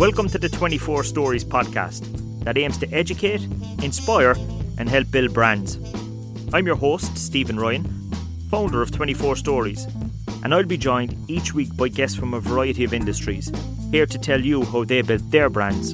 Welcome 0.00 0.30
to 0.30 0.38
the 0.38 0.48
24 0.48 1.04
Stories 1.04 1.44
podcast 1.44 2.00
that 2.44 2.56
aims 2.56 2.78
to 2.78 2.90
educate, 2.90 3.42
inspire, 3.82 4.30
and 4.78 4.88
help 4.88 5.10
build 5.10 5.34
brands. 5.34 5.76
I'm 6.54 6.66
your 6.66 6.76
host, 6.76 7.18
Stephen 7.18 7.60
Ryan, 7.60 7.84
founder 8.50 8.80
of 8.80 8.92
24 8.92 9.36
Stories, 9.36 9.86
and 10.42 10.54
I'll 10.54 10.64
be 10.64 10.78
joined 10.78 11.14
each 11.28 11.52
week 11.52 11.76
by 11.76 11.88
guests 11.88 12.16
from 12.16 12.32
a 12.32 12.40
variety 12.40 12.82
of 12.82 12.94
industries, 12.94 13.52
here 13.90 14.06
to 14.06 14.18
tell 14.18 14.40
you 14.40 14.64
how 14.64 14.84
they 14.84 15.02
built 15.02 15.30
their 15.30 15.50
brands. 15.50 15.92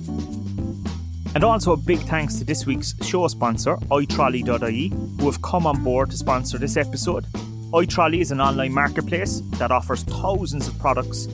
And 1.34 1.42
also 1.42 1.72
a 1.72 1.76
big 1.76 1.98
thanks 2.02 2.36
to 2.36 2.44
this 2.44 2.64
week's 2.64 2.94
show 3.04 3.26
sponsor, 3.26 3.74
iTrolley.ie, 3.90 4.88
who 5.18 5.26
have 5.26 5.42
come 5.42 5.66
on 5.66 5.82
board 5.82 6.12
to 6.12 6.16
sponsor 6.16 6.58
this 6.58 6.76
episode. 6.76 7.24
iTrolley 7.72 8.20
is 8.20 8.30
an 8.30 8.40
online 8.40 8.72
marketplace 8.72 9.42
that 9.58 9.72
offers 9.72 10.04
thousands 10.04 10.68
of 10.68 10.78
products 10.78 11.26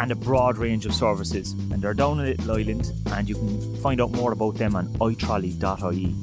and 0.00 0.12
a 0.12 0.16
broad 0.16 0.58
range 0.58 0.86
of 0.86 0.94
services. 0.94 1.52
And 1.52 1.82
they're 1.82 1.94
down 1.94 2.20
in 2.20 2.26
Little 2.26 2.52
Island, 2.52 2.92
and 3.06 3.28
you 3.28 3.34
can 3.34 3.76
find 3.82 4.00
out 4.00 4.12
more 4.12 4.32
about 4.32 4.56
them 4.56 4.76
on 4.76 4.88
itrolley.ie. 4.98 6.14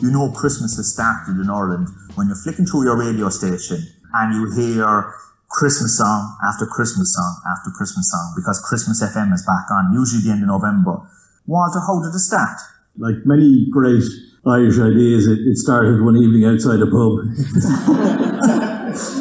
You 0.00 0.10
know 0.10 0.32
Christmas 0.32 0.76
has 0.76 0.92
started 0.92 1.40
in 1.40 1.48
Ireland 1.48 1.88
when 2.16 2.26
you're 2.26 2.42
flicking 2.42 2.66
through 2.66 2.84
your 2.84 2.98
radio 2.98 3.28
station 3.28 3.86
and 4.14 4.34
you 4.34 4.50
hear 4.50 5.14
Christmas 5.48 5.96
song 5.96 6.36
after 6.42 6.66
Christmas 6.66 7.14
song 7.14 7.40
after 7.46 7.70
Christmas 7.70 8.10
song 8.10 8.32
because 8.34 8.60
Christmas 8.60 9.02
FM 9.02 9.32
is 9.32 9.46
back 9.46 9.70
on, 9.70 9.92
usually 9.92 10.22
the 10.22 10.32
end 10.32 10.42
of 10.42 10.48
November. 10.48 10.98
Walter, 11.46 11.80
how 11.80 12.02
did 12.02 12.14
it 12.14 12.18
start? 12.18 12.58
Like 12.98 13.24
many 13.24 13.68
great 13.70 14.02
Irish 14.44 14.78
ideas, 14.80 15.28
it, 15.28 15.38
it 15.46 15.56
started 15.56 16.02
one 16.02 16.16
evening 16.16 16.44
outside 16.46 16.80
a 16.80 16.86
pub. 16.90 18.48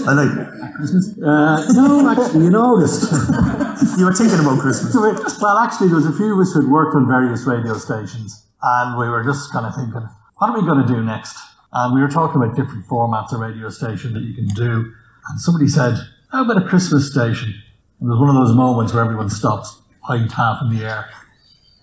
I 0.07 0.13
like 0.13 0.75
Christmas. 0.75 1.17
Uh, 1.17 1.65
no, 1.73 2.09
actually, 2.09 2.47
in 2.47 2.55
August. 2.55 3.11
you 3.97 4.05
were 4.05 4.13
thinking 4.13 4.39
about 4.39 4.59
Christmas. 4.59 4.95
well, 5.41 5.57
actually, 5.57 5.87
there 5.87 5.97
was 5.97 6.05
a 6.05 6.13
few 6.13 6.33
of 6.33 6.39
us 6.39 6.53
who'd 6.53 6.69
worked 6.69 6.95
on 6.95 7.07
various 7.07 7.45
radio 7.45 7.73
stations, 7.77 8.45
and 8.61 8.97
we 8.97 9.09
were 9.09 9.23
just 9.23 9.51
kind 9.51 9.65
of 9.65 9.75
thinking, 9.75 10.07
what 10.37 10.49
are 10.49 10.59
we 10.59 10.65
going 10.65 10.85
to 10.85 10.87
do 10.87 11.03
next? 11.03 11.37
And 11.73 11.93
we 11.93 12.01
were 12.01 12.09
talking 12.09 12.41
about 12.41 12.55
different 12.55 12.85
formats 12.87 13.31
of 13.31 13.39
radio 13.39 13.69
station 13.69 14.13
that 14.13 14.23
you 14.23 14.33
can 14.33 14.47
do. 14.47 14.91
And 15.29 15.39
somebody 15.39 15.67
said, 15.67 15.95
how 16.31 16.43
about 16.43 16.63
a 16.63 16.67
Christmas 16.67 17.09
station? 17.09 17.53
And 17.99 18.09
there's 18.09 18.19
one 18.19 18.29
of 18.29 18.35
those 18.35 18.55
moments 18.55 18.93
where 18.93 19.03
everyone 19.03 19.29
stops, 19.29 19.79
pint 20.01 20.31
half 20.31 20.61
in 20.61 20.75
the 20.75 20.83
air, 20.83 21.09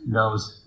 and 0.05 0.12
goes, 0.12 0.66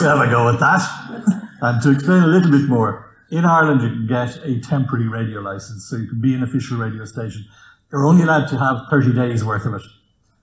have 0.00 0.20
a 0.20 0.30
go 0.30 0.48
at 0.48 0.60
that. 0.60 1.46
and 1.62 1.82
to 1.82 1.90
explain 1.90 2.22
a 2.22 2.26
little 2.26 2.50
bit 2.50 2.68
more, 2.68 3.09
in 3.30 3.44
Ireland, 3.44 3.82
you 3.82 3.88
can 3.88 4.06
get 4.06 4.44
a 4.44 4.60
temporary 4.60 5.08
radio 5.08 5.40
license, 5.40 5.88
so 5.88 5.96
you 5.96 6.08
can 6.08 6.20
be 6.20 6.34
an 6.34 6.42
official 6.42 6.78
radio 6.78 7.04
station. 7.04 7.44
You're 7.92 8.04
only 8.04 8.22
allowed 8.22 8.48
to 8.48 8.58
have 8.58 8.86
30 8.90 9.14
days 9.14 9.44
worth 9.44 9.66
of 9.66 9.74
it. 9.74 9.82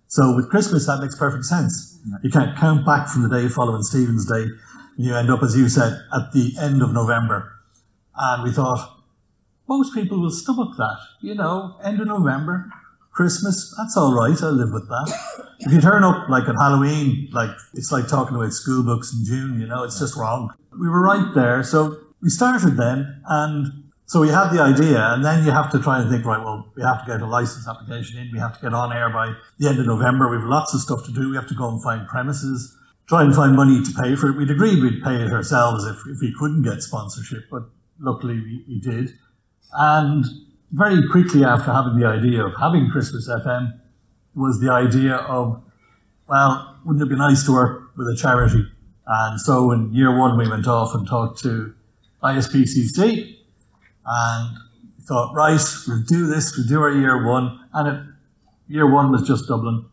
So 0.07 0.35
with 0.35 0.49
Christmas, 0.49 0.87
that 0.87 1.01
makes 1.01 1.17
perfect 1.17 1.45
sense. 1.45 1.99
You 2.23 2.29
can't 2.29 2.57
count 2.57 2.85
back 2.85 3.09
from 3.09 3.23
the 3.23 3.29
day 3.29 3.49
following 3.49 3.83
Stephen's 3.83 4.25
Day. 4.25 4.45
You 4.97 5.15
end 5.15 5.29
up, 5.29 5.43
as 5.43 5.55
you 5.55 5.67
said, 5.67 6.01
at 6.13 6.31
the 6.31 6.53
end 6.59 6.81
of 6.81 6.93
November. 6.93 7.53
And 8.15 8.43
we 8.43 8.51
thought, 8.51 8.97
most 9.67 9.93
people 9.93 10.19
will 10.21 10.31
stomach 10.31 10.77
that. 10.77 10.97
You 11.21 11.35
know, 11.35 11.77
end 11.83 11.99
of 11.99 12.07
November, 12.07 12.69
Christmas, 13.11 13.73
that's 13.77 13.97
all 13.97 14.13
right. 14.13 14.41
I'll 14.41 14.53
live 14.53 14.71
with 14.71 14.87
that. 14.87 15.43
If 15.59 15.73
you 15.73 15.81
turn 15.81 16.03
up 16.03 16.29
like 16.29 16.47
at 16.47 16.53
Halloween, 16.53 17.29
like 17.31 17.49
it's 17.73 17.91
like 17.91 18.07
talking 18.07 18.35
about 18.35 18.53
school 18.53 18.83
books 18.83 19.11
in 19.11 19.25
June, 19.25 19.59
you 19.59 19.65
know, 19.65 19.83
it's 19.83 19.97
just 19.97 20.15
wrong. 20.15 20.53
We 20.79 20.87
were 20.87 21.01
right 21.01 21.33
there. 21.33 21.63
So 21.63 21.97
we 22.21 22.29
started 22.29 22.77
then, 22.77 23.21
and 23.27 23.87
so 24.05 24.21
we 24.21 24.29
had 24.29 24.49
the 24.51 24.61
idea, 24.61 25.13
and 25.13 25.23
then 25.23 25.43
you 25.45 25.51
have 25.51 25.71
to 25.71 25.79
try 25.79 25.99
and 25.99 26.09
think, 26.09 26.25
right, 26.25 26.41
well, 26.41 26.71
we 26.75 26.81
have 26.81 27.05
to 27.05 27.11
get 27.11 27.21
a 27.21 27.25
license 27.25 27.67
application 27.67 28.19
in, 28.19 28.31
we 28.31 28.39
have 28.39 28.55
to 28.55 28.61
get 28.61 28.73
on 28.73 28.93
air 28.93 29.09
by 29.09 29.33
the 29.59 29.67
end 29.67 29.79
of 29.79 29.85
November, 29.85 30.29
we 30.29 30.37
have 30.37 30.47
lots 30.47 30.73
of 30.73 30.79
stuff 30.79 31.05
to 31.05 31.11
do, 31.11 31.29
we 31.29 31.35
have 31.35 31.47
to 31.49 31.55
go 31.55 31.67
and 31.69 31.83
find 31.83 32.07
premises, 32.07 32.77
try 33.07 33.23
and 33.23 33.35
find 33.35 33.55
money 33.55 33.83
to 33.83 33.91
pay 34.01 34.15
for 34.15 34.29
it. 34.29 34.37
We'd 34.37 34.51
agreed 34.51 34.81
we'd 34.81 35.03
pay 35.03 35.15
it 35.15 35.31
ourselves 35.31 35.85
if, 35.85 35.97
if 36.07 36.21
we 36.21 36.33
couldn't 36.39 36.63
get 36.63 36.81
sponsorship, 36.81 37.49
but 37.51 37.63
luckily 37.99 38.35
we, 38.35 38.65
we 38.67 38.79
did. 38.79 39.11
And 39.73 40.25
very 40.71 41.07
quickly 41.09 41.43
after 41.43 41.71
having 41.71 41.99
the 41.99 42.07
idea 42.07 42.45
of 42.45 42.53
having 42.59 42.89
Christmas 42.89 43.29
FM 43.29 43.79
was 44.35 44.59
the 44.59 44.71
idea 44.71 45.15
of, 45.15 45.63
well, 46.27 46.79
wouldn't 46.85 47.03
it 47.03 47.09
be 47.09 47.17
nice 47.17 47.43
to 47.45 47.51
work 47.51 47.91
with 47.97 48.07
a 48.07 48.15
charity? 48.15 48.65
And 49.05 49.39
so 49.39 49.71
in 49.71 49.93
year 49.93 50.17
one, 50.17 50.37
we 50.37 50.47
went 50.47 50.67
off 50.67 50.93
and 50.93 51.07
talked 51.07 51.41
to 51.43 51.73
ISPCC 52.35 53.35
and 54.05 54.57
thought, 55.07 55.33
right, 55.33 55.59
we'll 55.87 56.03
do 56.03 56.27
this, 56.27 56.55
we'll 56.57 56.67
do 56.67 56.81
our 56.81 56.91
year 56.91 57.25
one. 57.25 57.59
And 57.73 57.87
it, 57.87 58.03
year 58.67 58.91
one 58.91 59.11
was 59.11 59.27
just 59.27 59.47
Dublin. 59.47 59.85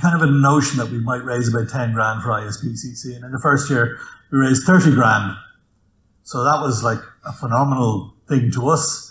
Kind 0.00 0.20
of 0.20 0.22
a 0.28 0.30
notion 0.30 0.78
that 0.78 0.90
we 0.90 1.00
might 1.00 1.22
raise 1.24 1.52
about 1.52 1.68
10 1.68 1.92
grand 1.92 2.22
for 2.22 2.30
ISPCC. 2.30 3.16
And 3.16 3.24
in 3.24 3.32
the 3.32 3.40
first 3.40 3.70
year, 3.70 3.98
we 4.32 4.38
raised 4.38 4.64
30 4.64 4.94
grand. 4.94 5.36
So 6.22 6.44
that 6.44 6.60
was 6.60 6.82
like 6.82 7.00
a 7.24 7.32
phenomenal 7.32 8.14
thing 8.28 8.50
to 8.52 8.68
us. 8.68 9.06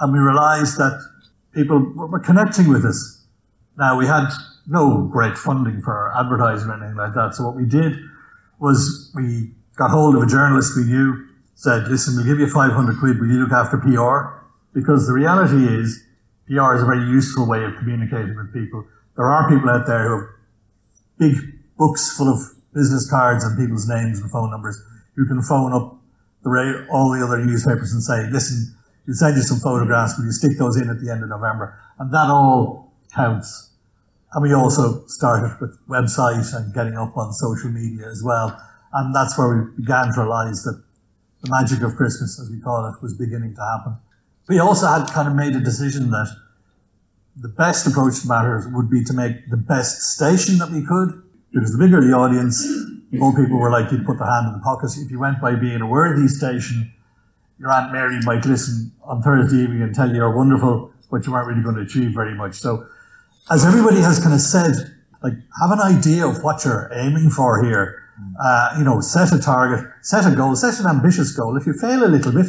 And 0.00 0.12
we 0.12 0.18
realized 0.18 0.78
that 0.78 1.04
people 1.52 1.78
were 1.94 2.20
connecting 2.20 2.68
with 2.68 2.84
us. 2.84 3.24
Now, 3.76 3.98
we 3.98 4.06
had 4.06 4.28
no 4.66 5.08
great 5.10 5.36
funding 5.36 5.82
for 5.82 6.12
advertising 6.16 6.68
or 6.68 6.74
anything 6.74 6.96
like 6.96 7.14
that. 7.14 7.34
So 7.34 7.44
what 7.44 7.56
we 7.56 7.64
did 7.64 7.98
was 8.60 9.10
we 9.14 9.50
got 9.76 9.90
hold 9.90 10.16
of 10.16 10.22
a 10.22 10.26
journalist 10.26 10.76
we 10.76 10.84
knew 10.84 11.27
said, 11.58 11.88
listen, 11.88 12.14
we'll 12.14 12.24
give 12.24 12.38
you 12.38 12.46
500 12.46 12.70
quid, 13.00 13.18
will 13.18 13.26
you 13.26 13.42
look 13.42 13.50
after 13.50 13.78
PR? 13.78 14.46
Because 14.72 15.08
the 15.08 15.12
reality 15.12 15.66
is, 15.66 16.06
PR 16.46 16.78
is 16.78 16.82
a 16.82 16.86
very 16.86 17.02
useful 17.10 17.48
way 17.48 17.64
of 17.64 17.74
communicating 17.76 18.36
with 18.36 18.54
people. 18.54 18.86
There 19.16 19.26
are 19.26 19.48
people 19.50 19.68
out 19.68 19.84
there 19.84 20.06
who 20.06 20.14
have 20.14 20.26
big 21.18 21.34
books 21.76 22.16
full 22.16 22.28
of 22.28 22.38
business 22.72 23.10
cards 23.10 23.42
and 23.42 23.58
people's 23.58 23.88
names 23.88 24.20
and 24.20 24.30
phone 24.30 24.52
numbers 24.52 24.80
who 25.16 25.26
can 25.26 25.42
phone 25.42 25.72
up 25.72 25.98
the, 26.44 26.86
all 26.92 27.10
the 27.10 27.24
other 27.26 27.44
newspapers 27.44 27.92
and 27.92 28.04
say, 28.04 28.30
listen, 28.30 28.76
we'll 29.08 29.16
send 29.16 29.36
you 29.36 29.42
some 29.42 29.58
photographs, 29.58 30.16
will 30.16 30.26
you 30.26 30.32
stick 30.32 30.56
those 30.58 30.76
in 30.76 30.88
at 30.88 31.00
the 31.00 31.10
end 31.10 31.24
of 31.24 31.28
November? 31.28 31.76
And 31.98 32.14
that 32.14 32.30
all 32.30 32.92
counts. 33.12 33.72
And 34.32 34.44
we 34.44 34.54
also 34.54 35.04
started 35.08 35.58
with 35.60 35.76
website 35.88 36.54
and 36.54 36.72
getting 36.72 36.96
up 36.96 37.16
on 37.16 37.32
social 37.32 37.70
media 37.70 38.06
as 38.06 38.22
well. 38.24 38.56
And 38.92 39.12
that's 39.12 39.36
where 39.36 39.48
we 39.58 39.82
began 39.82 40.14
to 40.14 40.20
realize 40.20 40.62
that 40.62 40.84
the 41.42 41.50
magic 41.50 41.82
of 41.82 41.96
Christmas, 41.96 42.40
as 42.40 42.50
we 42.50 42.60
call 42.60 42.86
it, 42.86 43.00
was 43.02 43.14
beginning 43.14 43.54
to 43.54 43.60
happen. 43.60 43.96
We 44.48 44.58
also 44.58 44.86
had 44.86 45.06
kind 45.08 45.28
of 45.28 45.34
made 45.34 45.54
a 45.54 45.60
decision 45.60 46.10
that 46.10 46.28
the 47.36 47.48
best 47.48 47.86
approach 47.86 48.20
to 48.22 48.28
matters 48.28 48.66
would 48.72 48.90
be 48.90 49.04
to 49.04 49.12
make 49.12 49.48
the 49.50 49.56
best 49.56 50.02
station 50.14 50.58
that 50.58 50.70
we 50.70 50.84
could, 50.84 51.22
because 51.52 51.72
the 51.72 51.78
bigger 51.78 52.00
the 52.00 52.12
audience, 52.12 52.62
the 53.10 53.18
more 53.18 53.34
people 53.34 53.58
were 53.58 53.70
likely 53.70 53.98
to 53.98 54.04
put 54.04 54.18
their 54.18 54.26
hand 54.26 54.48
in 54.48 54.52
the 54.54 54.58
pocket. 54.60 54.90
If 54.96 55.10
you 55.10 55.18
went 55.18 55.40
by 55.40 55.54
being 55.54 55.80
a 55.80 55.86
worthy 55.86 56.26
station, 56.28 56.92
your 57.58 57.70
Aunt 57.70 57.92
Mary 57.92 58.18
might 58.24 58.44
listen 58.44 58.92
on 59.02 59.22
Thursday 59.22 59.58
evening 59.58 59.82
and 59.82 59.94
tell 59.94 60.08
you 60.08 60.16
you're 60.16 60.36
wonderful, 60.36 60.92
but 61.10 61.26
you 61.26 61.32
weren't 61.32 61.46
really 61.46 61.62
going 61.62 61.76
to 61.76 61.82
achieve 61.82 62.12
very 62.12 62.34
much. 62.34 62.54
So, 62.54 62.86
as 63.50 63.64
everybody 63.64 64.00
has 64.00 64.18
kind 64.18 64.34
of 64.34 64.40
said, 64.40 64.74
like, 65.22 65.34
have 65.60 65.70
an 65.70 65.80
idea 65.80 66.26
of 66.26 66.42
what 66.42 66.64
you're 66.64 66.90
aiming 66.92 67.30
for 67.30 67.64
here 67.64 68.07
uh, 68.42 68.74
you 68.78 68.84
know, 68.84 69.00
set 69.00 69.32
a 69.32 69.38
target, 69.38 69.84
set 70.02 70.30
a 70.30 70.34
goal, 70.34 70.54
set 70.56 70.78
an 70.80 70.86
ambitious 70.86 71.32
goal. 71.32 71.56
If 71.56 71.66
you 71.66 71.72
fail 71.72 72.04
a 72.04 72.08
little 72.08 72.32
bit, 72.32 72.46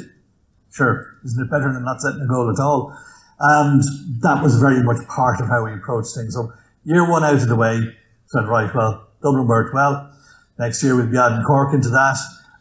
sure, 0.71 1.15
isn't 1.25 1.41
it 1.41 1.49
better 1.49 1.71
than 1.73 1.83
not 1.83 2.01
setting 2.01 2.21
a 2.21 2.27
goal 2.27 2.49
at 2.49 2.59
all? 2.59 2.97
And 3.39 3.81
that 4.21 4.43
was 4.43 4.59
very 4.59 4.83
much 4.83 5.05
part 5.07 5.39
of 5.39 5.47
how 5.47 5.65
we 5.65 5.73
approached 5.73 6.13
things. 6.15 6.33
So 6.33 6.51
year 6.83 7.09
one 7.09 7.23
out 7.23 7.35
of 7.35 7.47
the 7.47 7.55
way, 7.55 7.95
said, 8.27 8.47
right, 8.47 8.73
well, 8.75 9.07
Dublin 9.21 9.47
worked 9.47 9.73
well. 9.73 10.11
Next 10.57 10.83
year 10.83 10.95
we'll 10.95 11.07
be 11.07 11.17
adding 11.17 11.43
Cork 11.43 11.73
into 11.73 11.89
that. 11.89 12.17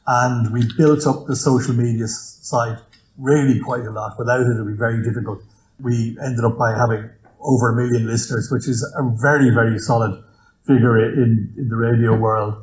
And 0.07 0.53
we 0.53 0.63
built 0.77 1.07
up 1.07 1.27
the 1.27 1.37
social 1.37 1.75
media 1.75 2.07
side 2.07 2.79
really 3.19 3.61
quite 3.61 3.85
a 3.85 3.91
lot. 3.91 4.19
Without 4.19 4.41
it, 4.41 4.57
it 4.57 4.63
would 4.63 4.73
be 4.73 4.79
very 4.79 5.03
difficult. 5.03 5.43
We 5.81 6.17
ended 6.25 6.45
up 6.45 6.57
by 6.57 6.77
having 6.77 7.11
over 7.41 7.71
a 7.71 7.77
million 7.77 8.06
listeners, 8.06 8.49
which 8.50 8.67
is 8.69 8.82
a 8.97 9.03
very, 9.21 9.50
very 9.50 9.79
solid 9.79 10.23
figure 10.65 10.99
in, 10.99 11.53
in 11.59 11.69
the 11.69 11.77
radio 11.77 12.17
world. 12.17 12.55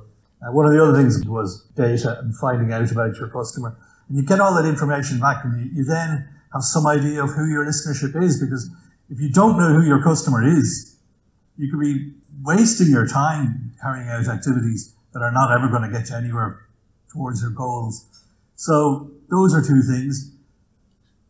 Uh, 0.41 0.51
one 0.51 0.65
of 0.65 0.73
the 0.73 0.81
other 0.81 0.97
things 0.97 1.25
was 1.25 1.63
data 1.75 2.19
and 2.19 2.35
finding 2.37 2.71
out 2.71 2.91
about 2.91 3.15
your 3.17 3.29
customer. 3.29 3.77
And 4.07 4.17
you 4.17 4.23
get 4.23 4.39
all 4.39 4.53
that 4.55 4.67
information 4.67 5.19
back 5.19 5.43
and 5.43 5.59
you, 5.59 5.77
you 5.77 5.83
then 5.85 6.29
have 6.53 6.63
some 6.63 6.85
idea 6.87 7.23
of 7.23 7.31
who 7.31 7.49
your 7.49 7.65
listenership 7.65 8.21
is 8.21 8.39
because 8.39 8.69
if 9.09 9.19
you 9.19 9.29
don't 9.31 9.57
know 9.57 9.73
who 9.73 9.85
your 9.85 10.01
customer 10.01 10.45
is, 10.45 10.97
you 11.57 11.69
could 11.69 11.79
be 11.79 12.13
wasting 12.43 12.87
your 12.87 13.07
time 13.07 13.73
carrying 13.81 14.07
out 14.09 14.27
activities 14.27 14.93
that 15.13 15.21
are 15.21 15.31
not 15.31 15.51
ever 15.51 15.67
going 15.67 15.81
to 15.81 15.89
get 15.89 16.09
you 16.09 16.15
anywhere 16.15 16.65
towards 17.11 17.41
your 17.41 17.51
goals. 17.51 18.05
So 18.55 19.11
those 19.29 19.53
are 19.53 19.61
two 19.61 19.81
things. 19.81 20.31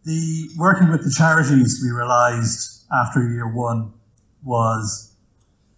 The 0.03 0.49
working 0.57 0.89
with 0.89 1.03
the 1.03 1.13
charities 1.15 1.79
we 1.83 1.91
realized 1.91 2.83
after 2.91 3.27
year 3.27 3.51
one 3.51 3.93
was 4.43 5.15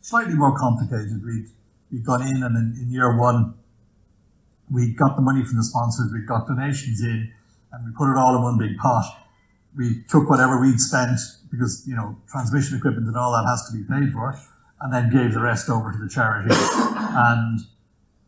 slightly 0.02 0.36
more 0.36 0.58
complicated. 0.58 1.24
We 1.24 1.48
we 1.92 2.00
got 2.00 2.22
in, 2.22 2.44
and 2.44 2.56
in, 2.56 2.82
in 2.82 2.92
year 2.92 3.18
one, 3.18 3.54
we 4.72 4.94
got 4.94 5.16
the 5.16 5.22
money 5.22 5.44
from 5.44 5.58
the 5.58 5.64
sponsors, 5.64 6.12
we 6.12 6.22
got 6.26 6.48
donations 6.48 7.02
in, 7.02 7.32
and 7.72 7.86
we 7.86 7.92
put 7.98 8.12
it 8.12 8.18
all 8.18 8.36
in 8.36 8.44
one 8.44 8.58
big 8.58 8.78
pot. 8.78 9.06
We 9.76 10.04
took 10.10 10.30
whatever 10.30 10.60
we'd 10.60 10.80
spent 10.80 11.20
because, 11.52 11.86
you 11.88 11.96
know, 11.96 12.18
transmission 12.30 12.78
equipment 12.78 13.08
and 13.08 13.16
all 13.16 13.32
that 13.32 13.48
has 13.48 13.70
to 13.70 13.78
be 13.78 13.84
paid 13.84 14.12
for. 14.12 14.38
and 14.82 14.94
then 14.94 15.10
gave 15.10 15.34
the 15.34 15.42
rest 15.42 15.70
over 15.70 15.92
to 15.92 15.98
the 15.98 16.10
charity. 16.10 16.50
and 16.54 17.62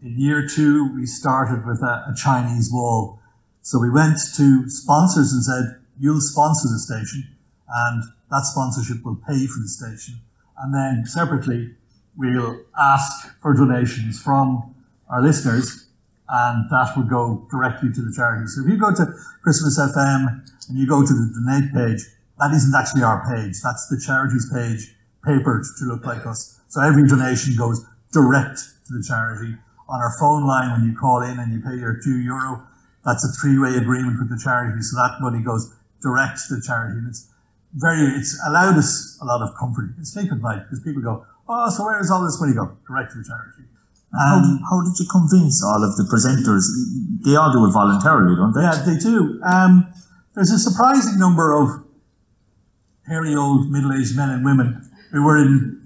in 0.01 0.17
year 0.17 0.47
two, 0.47 0.94
we 0.95 1.06
started 1.06 1.65
with 1.65 1.81
a, 1.81 2.06
a 2.09 2.15
Chinese 2.15 2.69
wall. 2.71 3.19
So 3.61 3.79
we 3.79 3.89
went 3.89 4.17
to 4.35 4.69
sponsors 4.69 5.31
and 5.31 5.44
said, 5.44 5.79
you'll 6.00 6.21
sponsor 6.21 6.69
the 6.69 6.79
station 6.79 7.27
and 7.67 8.03
that 8.31 8.45
sponsorship 8.45 9.03
will 9.03 9.17
pay 9.27 9.45
for 9.45 9.59
the 9.59 9.67
station. 9.67 10.21
And 10.57 10.73
then 10.73 11.06
separately, 11.06 11.75
we'll 12.19 12.60
ask 12.77 13.30
for 13.42 13.54
donations 13.54 14.21
from 14.21 14.75
our 15.10 15.21
listeners 15.24 15.88
and 16.30 16.69
that 16.69 16.94
would 16.95 17.10
go 17.10 17.48
directly 17.50 17.89
to 17.92 18.01
the 18.01 18.13
charity. 18.13 18.45
So 18.48 18.62
if 18.62 18.69
you 18.69 18.77
go 18.77 18.94
to 18.94 19.06
Christmas 19.42 19.80
FM 19.80 20.45
and 20.69 20.77
you 20.77 20.88
go 20.88 21.01
to 21.01 21.13
the 21.13 21.33
donate 21.33 21.74
page, 21.74 22.06
that 22.38 22.51
isn't 22.51 22.75
actually 22.75 23.01
our 23.01 23.25
page. 23.25 23.56
That's 23.63 23.88
the 23.88 24.00
charity's 24.00 24.51
page, 24.54 24.94
papered 25.25 25.66
to 25.80 25.86
look 25.86 26.06
like 26.06 26.27
us. 26.27 26.60
So 26.68 26.81
every 26.81 27.07
donation 27.07 27.56
goes 27.57 27.83
direct 28.13 28.60
to 28.88 28.94
the 28.94 29.04
charity. 29.04 29.56
On 29.89 30.00
our 30.00 30.13
phone 30.19 30.45
line, 30.45 30.69
when 30.71 30.88
you 30.88 30.95
call 30.95 31.24
in 31.24 31.39
and 31.39 31.51
you 31.51 31.62
pay 31.62 31.75
your 31.75 32.00
two 32.04 32.19
euro, 32.19 32.68
that's 33.04 33.25
a 33.25 33.31
three-way 33.42 33.75
agreement 33.75 34.19
with 34.19 34.30
the 34.30 34.38
charity. 34.38 34.81
So 34.81 35.01
that 35.01 35.18
money 35.19 35.42
goes 35.42 35.74
direct 36.01 36.39
to 36.48 36.56
the 36.56 36.62
charity. 36.62 37.00
And 37.00 37.07
it's 37.10 37.27
very, 37.74 38.06
it's 38.13 38.39
allowed 38.45 38.77
us 38.77 39.18
a 39.19 39.25
lot 39.25 39.42
of 39.42 39.56
comfort. 39.57 39.95
It's 40.00 40.16
at 40.16 40.25
night 40.25 40.63
because 40.69 40.80
people 40.81 41.01
go, 41.01 41.25
oh, 41.50 41.69
so 41.69 41.84
where 41.84 41.98
does 41.98 42.12
all 42.12 42.24
this 42.24 42.40
money 42.40 42.54
go? 42.54 42.78
Direct 42.88 43.12
to 43.12 43.18
the 43.18 43.25
charity. 43.25 43.69
How, 44.13 44.42
did, 44.42 44.57
how 44.69 44.81
did 44.81 44.98
you 44.98 45.06
convince 45.10 45.63
all 45.63 45.84
of 45.84 45.96
the 45.98 46.04
presenters? 46.04 46.66
They 47.25 47.36
all 47.36 47.51
do 47.51 47.66
it 47.66 47.72
voluntarily, 47.72 48.36
don't 48.36 48.54
they? 48.54 48.62
Yeah, 48.62 48.81
they 48.86 48.98
do. 48.98 49.40
Um, 49.46 49.94
there's 50.34 50.51
a 50.51 50.57
surprising 50.57 51.19
number 51.19 51.54
of 51.54 51.86
hairy 53.07 53.36
old 53.36 53.69
middle-aged 53.69 54.16
men 54.16 54.30
and 54.30 54.46
women 54.46 54.90
who 55.12 55.24
were 55.24 55.38
in, 55.38 55.84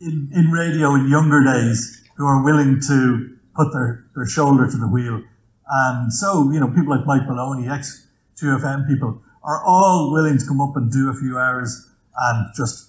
in, 0.00 0.30
in 0.34 0.50
radio 0.50 0.94
in 0.94 1.08
younger 1.08 1.44
days 1.44 2.02
who 2.16 2.26
are 2.26 2.42
willing 2.42 2.80
to 2.88 3.36
put 3.54 3.72
their, 3.72 4.06
their 4.16 4.26
shoulder 4.26 4.68
to 4.68 4.76
the 4.76 4.88
wheel. 4.88 5.22
And 5.68 6.12
so, 6.12 6.50
you 6.50 6.58
know, 6.58 6.68
people 6.68 6.90
like 6.90 7.06
Mike 7.06 7.28
Maloney, 7.28 7.68
ex-2FM 7.68 8.88
people, 8.88 9.22
are 9.44 9.64
all 9.64 10.12
willing 10.12 10.38
to 10.38 10.46
come 10.46 10.60
up 10.60 10.76
and 10.76 10.90
do 10.90 11.10
a 11.10 11.14
few 11.14 11.38
hours 11.38 11.88
and 12.16 12.48
just 12.56 12.87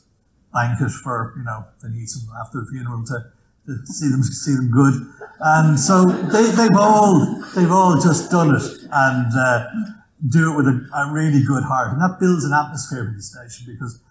bank 0.54 0.80
for, 1.04 1.34
you 1.38 1.44
know, 1.44 1.66
they 1.84 1.90
need 1.90 2.10
some 2.10 2.30
after 2.40 2.62
the 2.62 2.68
funeral 2.72 3.04
to 3.06 3.32
to 3.70 3.86
see 3.86 4.10
them 4.10 4.24
see 4.24 4.56
them 4.56 4.72
good. 4.72 4.94
And 5.40 5.80
so 5.80 6.06
they, 6.06 6.50
they've 6.52 6.78
all 6.78 7.44
they've 7.56 7.72
all 7.72 8.00
just 8.02 8.32
done 8.32 8.56
it 8.56 8.64
and 8.92 9.32
uh, 9.38 9.68
do 10.28 10.52
it 10.52 10.58
with 10.58 10.68
a, 10.68 10.90
a, 10.96 11.14
really 11.14 11.44
good 11.44 11.64
heart, 11.64 11.94
and 11.94 12.02
that 12.02 12.20
builds 12.20 12.44
an 12.44 12.52
atmosphere 12.52 13.06
for 13.06 13.16
the 13.16 13.22
station 13.22 13.72
because 13.72 14.02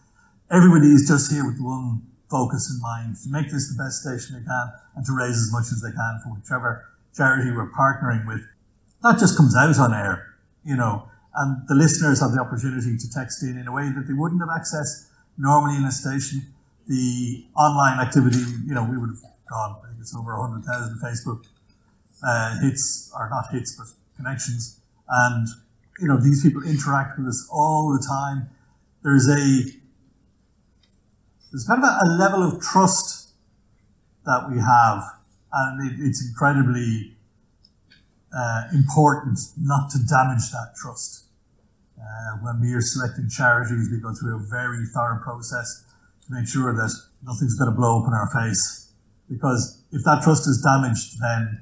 everybody 0.50 0.88
is 0.88 1.06
just 1.06 1.30
here 1.30 1.44
with 1.44 1.60
one 1.60 2.02
focus 2.30 2.70
in 2.72 2.80
mind 2.80 3.16
to 3.24 3.28
make 3.28 3.50
this 3.50 3.68
the 3.68 3.82
best 3.82 4.00
station 4.00 4.38
they 4.38 4.44
can 4.44 4.72
and 4.96 5.04
to 5.04 5.12
raise 5.12 5.36
as 5.36 5.50
much 5.52 5.68
as 5.72 5.82
they 5.82 5.90
can 5.90 6.20
for 6.22 6.30
whichever 6.32 6.86
charity 7.16 7.50
we're 7.50 7.70
partnering 7.72 8.26
with. 8.26 8.40
That 9.02 9.18
just 9.18 9.36
comes 9.36 9.56
out 9.56 9.78
on 9.78 9.92
air, 9.92 10.34
you 10.64 10.76
know, 10.76 11.08
and 11.34 11.66
the 11.68 11.74
listeners 11.74 12.20
have 12.20 12.32
the 12.32 12.40
opportunity 12.40 12.96
to 12.96 13.10
text 13.10 13.42
in 13.42 13.58
in 13.58 13.66
a 13.66 13.72
way 13.72 13.90
that 13.90 14.06
they 14.06 14.14
wouldn't 14.14 14.40
have 14.40 14.50
access 14.54 15.10
normally 15.38 15.76
in 15.76 15.84
a 15.84 15.92
station. 15.92 16.42
The 16.88 17.44
online 17.56 18.00
activity, 18.00 18.38
you 18.66 18.74
know, 18.74 18.82
we 18.82 18.98
would 18.98 19.10
have 19.10 19.22
God, 19.48 19.76
I 19.82 19.88
think 19.88 20.00
it's 20.00 20.14
over 20.14 20.38
100,000 20.38 20.98
Facebook 21.02 21.46
uh, 22.26 22.60
hits, 22.60 23.10
or 23.16 23.30
not 23.30 23.50
hits, 23.50 23.76
but 23.76 23.86
connections. 24.16 24.80
And, 25.08 25.46
you 26.00 26.06
know, 26.06 26.18
these 26.20 26.42
people 26.42 26.62
interact 26.62 27.18
with 27.18 27.28
us 27.28 27.48
all 27.50 27.92
the 27.92 28.04
time. 28.06 28.50
There's 29.02 29.28
a, 29.28 29.64
there's 31.50 31.64
kind 31.66 31.82
of 31.82 31.88
a, 31.88 31.98
a 32.04 32.08
level 32.18 32.42
of 32.42 32.60
trust 32.60 33.30
that 34.26 34.50
we 34.50 34.58
have, 34.58 35.02
and 35.52 35.90
it, 35.90 36.04
it's 36.04 36.26
incredibly 36.28 37.16
uh, 38.36 38.64
important 38.74 39.38
not 39.58 39.90
to 39.90 39.98
damage 39.98 40.50
that 40.52 40.74
trust. 40.76 41.24
Uh, 41.98 42.38
when 42.42 42.60
we 42.60 42.72
are 42.72 42.80
selecting 42.80 43.28
charities, 43.28 43.88
we 43.90 43.98
go 44.00 44.14
through 44.14 44.36
a 44.36 44.42
very 44.50 44.84
thorough 44.94 45.20
process 45.22 45.84
to 46.26 46.32
make 46.32 46.46
sure 46.46 46.72
that 46.72 46.92
nothing's 47.24 47.54
going 47.54 47.70
to 47.70 47.76
blow 47.76 48.00
up 48.00 48.06
in 48.06 48.14
our 48.14 48.28
face 48.30 48.92
because 49.28 49.82
if 49.92 50.04
that 50.04 50.22
trust 50.22 50.48
is 50.48 50.62
damaged, 50.62 51.20
then 51.20 51.60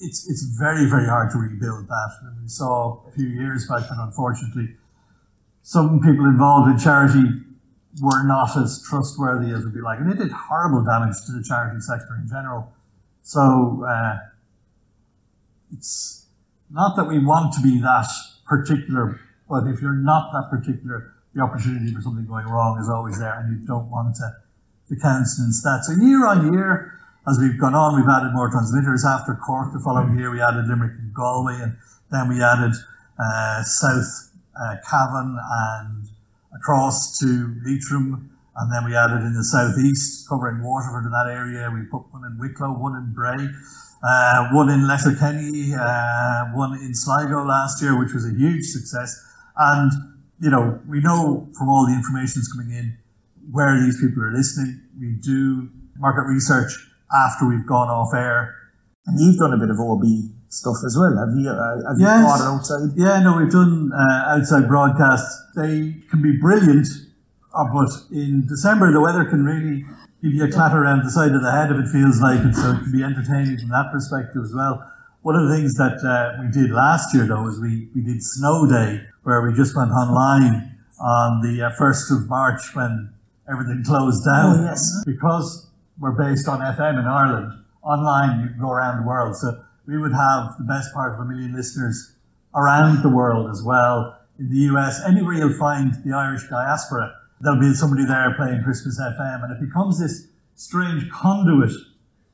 it's 0.00 0.28
it's 0.28 0.42
very 0.58 0.86
very 0.86 1.06
hard 1.06 1.30
to 1.32 1.38
rebuild 1.38 1.88
that. 1.88 2.10
And 2.22 2.42
we 2.42 2.48
saw 2.48 3.02
a 3.08 3.10
few 3.12 3.28
years 3.28 3.66
back 3.68 3.88
that 3.88 3.98
unfortunately 3.98 4.76
some 5.62 6.00
people 6.00 6.24
involved 6.24 6.70
in 6.70 6.78
charity 6.78 7.24
were 8.00 8.22
not 8.24 8.56
as 8.56 8.82
trustworthy 8.88 9.52
as 9.52 9.64
would 9.64 9.74
be 9.74 9.80
like, 9.80 9.98
and 9.98 10.10
it 10.10 10.18
did 10.18 10.30
horrible 10.30 10.84
damage 10.84 11.16
to 11.26 11.32
the 11.32 11.42
charity 11.42 11.80
sector 11.80 12.16
in 12.20 12.28
general. 12.28 12.72
So 13.22 13.84
uh, 13.86 14.18
it's 15.72 16.26
not 16.70 16.96
that 16.96 17.04
we 17.04 17.18
want 17.18 17.52
to 17.54 17.60
be 17.60 17.80
that 17.80 18.08
particular, 18.46 19.20
but 19.48 19.66
if 19.66 19.80
you're 19.80 19.96
not 19.96 20.30
that 20.32 20.50
particular, 20.50 21.14
the 21.34 21.42
opportunity 21.42 21.92
for 21.92 22.00
something 22.00 22.26
going 22.26 22.46
wrong 22.46 22.78
is 22.80 22.88
always 22.88 23.18
there, 23.18 23.38
and 23.38 23.60
you 23.60 23.66
don't 23.66 23.90
want 23.90 24.16
to 24.16 24.28
to 24.88 24.96
countenance 24.96 25.62
that. 25.62 25.84
So 25.84 25.92
year 26.02 26.26
on 26.26 26.52
year, 26.52 26.98
as 27.28 27.38
we've 27.38 27.60
gone 27.60 27.74
on, 27.74 27.96
we've 27.96 28.08
added 28.08 28.32
more 28.32 28.48
transmitters. 28.48 29.04
After 29.04 29.34
Cork 29.34 29.72
the 29.72 29.80
following 29.80 30.18
year, 30.18 30.30
we 30.30 30.40
added 30.40 30.66
Limerick 30.66 30.96
and 30.98 31.12
Galway, 31.12 31.60
and 31.60 31.76
then 32.10 32.28
we 32.28 32.42
added 32.42 32.72
uh, 33.18 33.62
South 33.62 34.32
uh, 34.58 34.76
Cavan 34.88 35.38
and 35.38 36.08
across 36.54 37.18
to 37.18 37.54
Leitrim, 37.64 38.30
and 38.56 38.72
then 38.72 38.84
we 38.84 38.96
added 38.96 39.20
in 39.20 39.34
the 39.34 39.44
southeast, 39.44 40.28
covering 40.28 40.62
Waterford 40.62 41.04
in 41.04 41.12
that 41.12 41.26
area. 41.28 41.70
We 41.70 41.82
put 41.82 42.10
one 42.10 42.24
in 42.24 42.38
Wicklow, 42.38 42.72
one 42.72 42.96
in 42.96 43.12
Bray, 43.12 43.46
uh, 44.02 44.48
one 44.52 44.70
in 44.70 44.88
Letterkenny, 44.88 45.74
uh, 45.74 46.46
one 46.54 46.74
in 46.80 46.94
Sligo 46.94 47.44
last 47.44 47.82
year, 47.82 47.98
which 47.98 48.14
was 48.14 48.24
a 48.24 48.32
huge 48.32 48.64
success. 48.64 49.22
And 49.58 49.92
you 50.40 50.50
know, 50.50 50.80
we 50.88 51.00
know 51.00 51.48
from 51.58 51.68
all 51.68 51.86
the 51.86 51.94
information 51.94 52.40
that's 52.40 52.52
coming 52.52 52.70
in 52.70 52.96
where 53.50 53.80
these 53.80 54.00
people 54.00 54.22
are 54.22 54.32
listening. 54.32 54.80
We 54.98 55.18
do 55.20 55.68
market 55.96 56.26
research 56.28 56.72
after 57.12 57.48
we've 57.48 57.66
gone 57.66 57.88
off 57.88 58.14
air. 58.14 58.54
And 59.06 59.18
you've 59.18 59.38
done 59.38 59.52
a 59.52 59.56
bit 59.56 59.70
of 59.70 59.80
OB 59.80 60.04
stuff 60.48 60.76
as 60.84 60.96
well, 60.98 61.16
have 61.16 61.34
you? 61.36 61.48
Uh, 61.48 61.88
have 61.88 61.98
yes. 61.98 62.18
you 62.18 62.24
brought 62.24 62.40
outside? 62.40 62.88
Yeah, 62.96 63.20
no, 63.20 63.38
we've 63.38 63.50
done 63.50 63.90
uh, 63.92 64.36
outside 64.36 64.68
broadcasts. 64.68 65.32
They 65.56 65.96
can 66.10 66.22
be 66.22 66.36
brilliant, 66.38 66.86
uh, 67.54 67.64
but 67.72 67.90
in 68.12 68.46
December 68.46 68.92
the 68.92 69.00
weather 69.00 69.24
can 69.24 69.44
really 69.44 69.84
give 70.22 70.32
you 70.32 70.44
a 70.44 70.50
clatter 70.50 70.82
around 70.82 71.04
the 71.04 71.10
side 71.10 71.32
of 71.32 71.42
the 71.42 71.50
head 71.50 71.70
if 71.70 71.78
it 71.78 71.88
feels 71.88 72.20
like 72.20 72.40
it, 72.40 72.54
so 72.54 72.72
it 72.72 72.82
can 72.82 72.92
be 72.92 73.02
entertaining 73.02 73.58
from 73.58 73.68
that 73.70 73.92
perspective 73.92 74.42
as 74.42 74.52
well. 74.54 74.84
One 75.28 75.36
of 75.36 75.46
the 75.46 75.54
things 75.54 75.74
that 75.74 76.00
uh, 76.00 76.40
we 76.40 76.48
did 76.48 76.70
last 76.70 77.12
year, 77.12 77.26
though, 77.26 77.46
is 77.48 77.60
we, 77.60 77.90
we 77.94 78.00
did 78.00 78.22
Snow 78.22 78.66
Day, 78.66 79.02
where 79.24 79.42
we 79.42 79.52
just 79.52 79.76
went 79.76 79.90
online 79.90 80.74
on 80.98 81.42
the 81.42 81.66
uh, 81.66 81.70
1st 81.78 82.16
of 82.16 82.30
March 82.30 82.74
when 82.74 83.12
everything 83.46 83.84
closed 83.86 84.24
down. 84.24 84.60
Oh, 84.60 84.64
yes. 84.64 85.04
Because 85.04 85.68
we're 85.98 86.12
based 86.12 86.48
on 86.48 86.60
FM 86.60 86.98
in 86.98 87.04
Ireland. 87.04 87.52
Online, 87.82 88.40
you 88.40 88.48
can 88.48 88.58
go 88.58 88.70
around 88.70 89.02
the 89.02 89.06
world. 89.06 89.36
So 89.36 89.62
we 89.86 89.98
would 89.98 90.14
have 90.14 90.56
the 90.56 90.64
best 90.64 90.94
part 90.94 91.12
of 91.12 91.20
a 91.20 91.26
million 91.26 91.54
listeners 91.54 92.14
around 92.54 93.02
the 93.02 93.10
world 93.10 93.50
as 93.50 93.62
well. 93.62 94.18
In 94.38 94.48
the 94.48 94.72
US, 94.72 94.98
anywhere 95.06 95.34
you'll 95.34 95.58
find 95.58 95.92
the 96.06 96.16
Irish 96.16 96.48
diaspora, 96.48 97.14
there'll 97.42 97.60
be 97.60 97.74
somebody 97.74 98.06
there 98.06 98.32
playing 98.34 98.62
Christmas 98.62 98.98
FM. 98.98 99.44
And 99.44 99.52
it 99.52 99.60
becomes 99.60 100.00
this 100.00 100.26
strange 100.54 101.10
conduit 101.10 101.72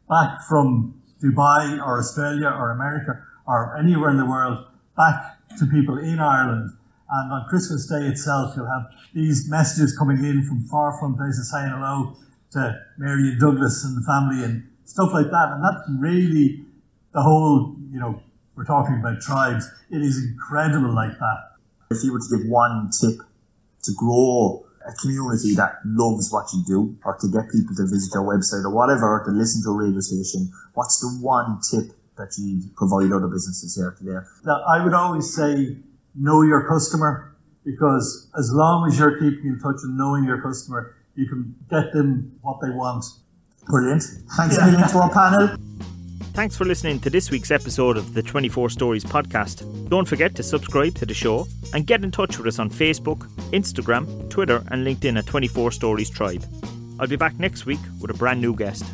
back 0.08 0.42
from 0.48 1.02
Dubai 1.24 1.80
or 1.80 1.98
Australia 1.98 2.48
or 2.48 2.70
America 2.70 3.22
or 3.46 3.76
anywhere 3.76 4.10
in 4.10 4.18
the 4.18 4.26
world 4.26 4.66
back 4.96 5.38
to 5.58 5.66
people 5.66 5.98
in 5.98 6.18
Ireland. 6.18 6.70
And 7.10 7.32
on 7.32 7.46
Christmas 7.48 7.86
Day 7.86 8.06
itself, 8.06 8.54
you'll 8.56 8.70
have 8.70 8.86
these 9.14 9.48
messages 9.48 9.96
coming 9.96 10.24
in 10.24 10.44
from 10.44 10.62
far 10.62 10.98
flung 10.98 11.16
places 11.16 11.50
saying 11.50 11.70
hello 11.70 12.16
to 12.52 12.80
Mary 12.98 13.30
and 13.30 13.40
Douglas 13.40 13.84
and 13.84 13.96
the 13.96 14.06
family 14.06 14.42
and 14.44 14.66
stuff 14.84 15.12
like 15.12 15.30
that. 15.30 15.52
And 15.52 15.62
that's 15.64 15.88
really 15.98 16.64
the 17.12 17.22
whole, 17.22 17.76
you 17.90 18.00
know, 18.00 18.22
we're 18.56 18.64
talking 18.64 18.96
about 19.00 19.20
tribes. 19.20 19.68
It 19.90 20.02
is 20.02 20.22
incredible 20.24 20.94
like 20.94 21.18
that. 21.18 21.38
If 21.90 22.02
you 22.04 22.12
were 22.12 22.20
to 22.20 22.38
give 22.38 22.46
one 22.48 22.90
tip 23.00 23.18
to 23.82 23.92
grow 23.96 24.64
a 24.86 24.92
community 25.00 25.54
that 25.54 25.80
loves 25.84 26.30
what 26.32 26.46
you 26.52 26.62
do, 26.66 26.96
or 27.04 27.16
to 27.20 27.28
get 27.28 27.50
people 27.50 27.74
to 27.74 27.82
visit 27.82 28.12
your 28.12 28.24
website 28.24 28.64
or 28.64 28.70
whatever, 28.70 29.22
to 29.24 29.32
listen 29.32 29.62
to 29.62 29.70
a 29.70 29.72
radio 29.74 30.00
station, 30.00 30.50
what's 30.74 31.00
the 31.00 31.08
one 31.24 31.60
tip 31.70 31.96
that 32.16 32.32
you 32.38 32.62
provide 32.76 33.10
other 33.12 33.28
businesses 33.28 33.74
here 33.74 33.94
today? 33.98 34.24
Now, 34.44 34.62
I 34.68 34.84
would 34.84 34.94
always 34.94 35.34
say 35.34 35.76
know 36.14 36.42
your 36.42 36.68
customer 36.68 37.34
because 37.64 38.30
as 38.38 38.52
long 38.52 38.86
as 38.86 38.98
you're 38.98 39.18
keeping 39.18 39.46
in 39.46 39.58
touch 39.58 39.76
and 39.82 39.96
knowing 39.96 40.24
your 40.24 40.40
customer, 40.40 40.94
you 41.16 41.26
can 41.28 41.54
get 41.70 41.92
them 41.92 42.38
what 42.42 42.60
they 42.60 42.70
want. 42.70 43.04
Brilliant. 43.66 44.02
Thanks 44.36 44.58
a 44.58 44.66
million 44.66 44.88
to 44.88 44.98
our 44.98 45.10
panel. 45.10 45.56
Thanks 46.34 46.56
for 46.56 46.64
listening 46.64 46.98
to 46.98 47.10
this 47.10 47.30
week's 47.30 47.52
episode 47.52 47.96
of 47.96 48.12
the 48.12 48.20
24 48.20 48.68
Stories 48.68 49.04
podcast. 49.04 49.88
Don't 49.88 50.06
forget 50.06 50.34
to 50.34 50.42
subscribe 50.42 50.96
to 50.96 51.06
the 51.06 51.14
show 51.14 51.46
and 51.72 51.86
get 51.86 52.02
in 52.02 52.10
touch 52.10 52.36
with 52.38 52.48
us 52.48 52.58
on 52.58 52.70
Facebook, 52.70 53.28
Instagram, 53.52 54.28
Twitter, 54.30 54.64
and 54.72 54.84
LinkedIn 54.84 55.16
at 55.16 55.26
24 55.26 55.70
Stories 55.70 56.10
Tribe. 56.10 56.44
I'll 56.98 57.06
be 57.06 57.14
back 57.14 57.38
next 57.38 57.66
week 57.66 57.78
with 58.00 58.10
a 58.10 58.14
brand 58.14 58.40
new 58.40 58.52
guest. 58.56 58.84